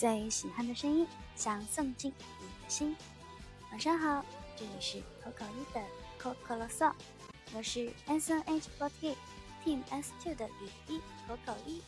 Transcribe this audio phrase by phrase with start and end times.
[0.00, 1.06] 最喜欢的声音，
[1.36, 2.10] 想送进
[2.40, 2.96] 你的心。
[3.70, 4.24] 晚上好，
[4.56, 5.82] 这里是口口一的
[6.16, 6.90] 口口啰嗦，
[7.54, 9.14] 我是 S N H forty
[9.62, 11.82] Team S two 的雨一口口一。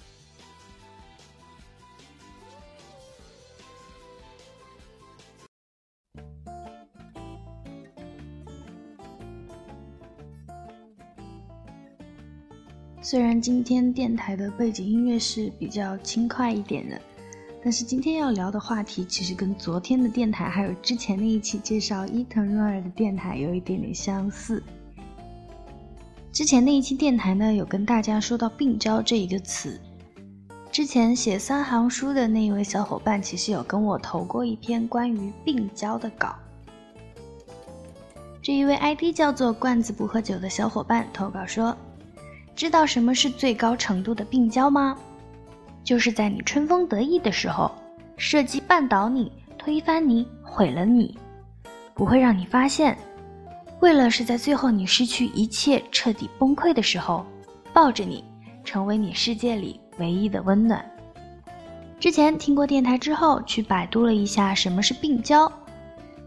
[13.00, 17.00] 虽然今天电台的背景音乐是比较轻快一点的，
[17.64, 24.61] 但是今天要聊的话题其实跟昨天的电台还有之前那一期介绍伊藤润二的电台有一点点相似。
[26.32, 29.80] 之前那一期电台呢，有跟大家说到“病娇”这一个词。
[30.72, 36.34] 之前写三行书的那一位小伙伴，其实有跟我投过一篇关于病娇的稿。
[38.41, 41.76] 这一位 ID 叫做“罐子不喝酒”的小伙伴投稿说。
[42.56, 44.97] 知道什么是最高程度的病娇吗？
[45.84, 47.70] 就是在你春风得意的时候，
[48.16, 51.19] 设计绊倒你、推翻你、毁了你，
[51.94, 52.97] 不会让你发现。
[53.80, 57.27] 为了是在最后你失去一切、彻底崩溃的时候，
[57.72, 58.25] 抱着你，
[58.62, 60.84] 成为你世界里唯一的温暖。
[61.98, 65.50] 之前听过电台之后，去百度了一下什么是病娇。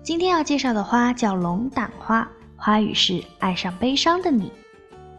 [0.04, 4.52] 今天要介绍的花叫龙胆花，花语是爱上悲伤的你。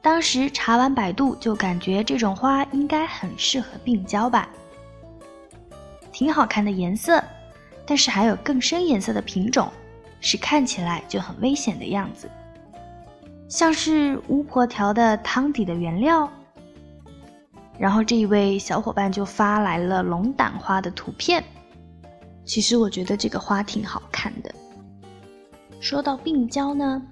[0.07, 4.49] 当时查完百度，就感觉这种花应该很适合病娇吧，
[6.13, 7.21] 挺好看的颜色，
[7.85, 9.69] 但是还有更深颜色的品种，
[10.21, 12.31] 是看起来就很危险的样子，
[13.49, 16.31] 像是巫婆调的汤底的原料。
[17.77, 21.43] 然后这一位小伙伴就发来了龙胆花的图片，
[22.45, 24.55] 其实我觉得这个花挺好看的。
[25.81, 27.03] 说到病娇呢。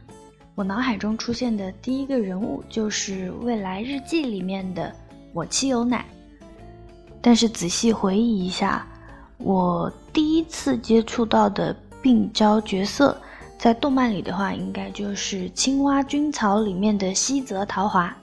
[0.57, 4.95] 我脑海中出现的第一个人物就是《未来日记》里面的
[5.33, 6.07] 我妻有奶，
[7.21, 8.87] 但是仔细回忆一下，
[9.39, 13.21] 我第一次接触到的病娇角色，
[13.59, 18.17] 在动漫里的话，应该就是《青蛙军草》里面的西泽桃华。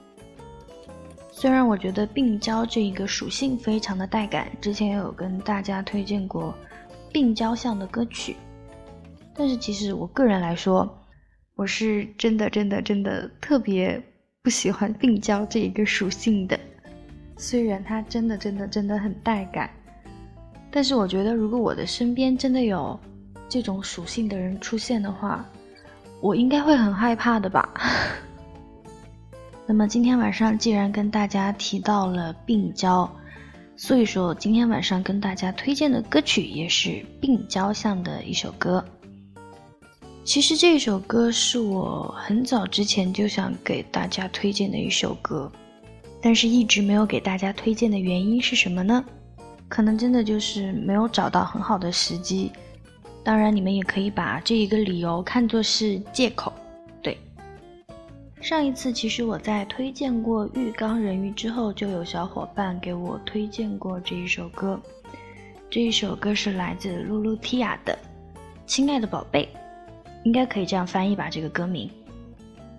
[1.30, 6.54] 虽然我觉得病娇这一个属性非常的带感，之前也有跟大家推荐过
[7.12, 8.38] 病娇向的歌曲，
[9.34, 10.88] 但是其实我个人来说。
[11.62, 14.02] 我是真的真的真的特别
[14.42, 16.58] 不喜欢病娇这一个属性的，
[17.36, 19.70] 虽然它真的真的真的很带感，
[20.72, 22.98] 但是我觉得如果我的身边真的有
[23.48, 25.48] 这种属性的人出现的话，
[26.20, 27.72] 我应该会很害怕的吧。
[29.64, 33.08] 那么今天晚上既然跟大家提到了病娇，
[33.76, 38.84] 所以说今天晚上跟大家推荐的歌曲也是病娇向的一首歌。
[40.24, 45.50] 其实这首歌是我很早之前就想给大家推荐的一首歌，
[46.20, 49.04] 但是一直没有给大家推荐的原因是什么呢？
[49.68, 52.52] 可能真的就是没有找到很好的时机。
[53.24, 56.52] 当然，你们也可以把这一个理由看作是借口。
[57.02, 57.18] 对，
[58.40, 64.80] 上一次其实我在推荐过《浴缸人鱼》之后，就有小伙伴给我推荐过这一首歌。
[65.68, 67.92] 这一首歌是来自露露提亚的
[68.66, 69.48] 《亲爱的宝贝》。
[70.24, 71.90] 应该可以这样翻译吧，这个歌名，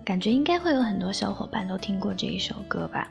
[0.04, 3.08] 感觉应该会有很多小伙伴都听过这一首歌吧。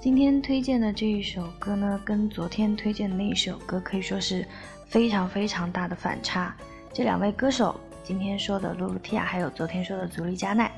[0.00, 4.46] 今天推荐的这一首歌呢，跟昨天推荐的那一首歌可以说是
[4.86, 6.54] 非常非常大的反差。
[6.92, 10.70] 这两位歌手，今天说的露露提亚，还有昨天说的足利加奈，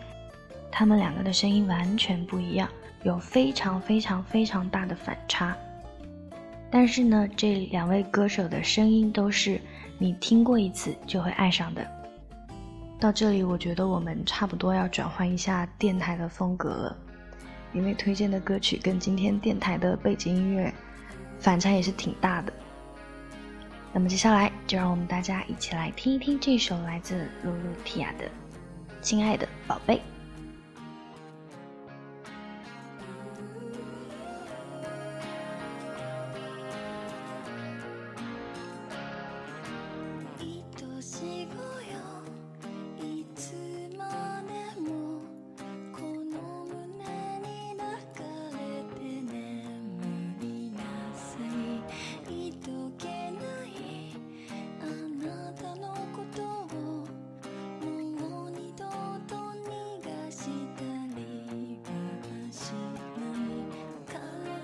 [0.71, 2.69] 他们两个的声音完全不一样，
[3.03, 5.57] 有非常非常非常大的反差。
[6.71, 9.61] 但是呢，这两位歌手的声音都是
[9.99, 11.87] 你听过一次就会爱上的。
[13.05, 16.97] 到这里，我觉得我们差不多要转换一下电台的风格了，
[17.75, 20.73] 因为推荐的歌曲跟今天电台的背景音乐
[21.39, 22.53] 反差也是挺大的。
[23.93, 28.25] 那么接下来，就让我们大家一起来听一听这首来自露露提亚的
[29.03, 29.97] 《亲爱的宝贝》。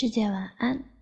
[0.00, 0.97] 世界晚安。